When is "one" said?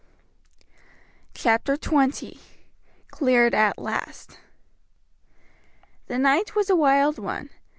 7.19-7.51